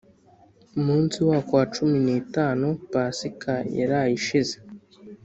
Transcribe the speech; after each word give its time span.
Munsi 0.85 1.17
wako 1.29 1.51
wa 1.59 1.65
cumi 1.73 1.97
n 2.05 2.07
itanu 2.21 2.65
pasika 2.91 3.53
yaraye 3.79 4.11
ishize 4.19 4.55